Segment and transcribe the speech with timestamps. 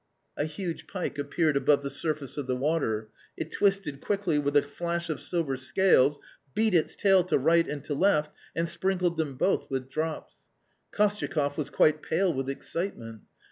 [0.35, 3.09] A huge pike appeared above the surface of the water.
[3.37, 6.17] It twisted quickly with a flash of silver scales,
[6.55, 10.47] beat its tail to right and to left, and sprinkled them both with drops.
[10.91, 13.21] Kostyakoff was quite pale with excitement.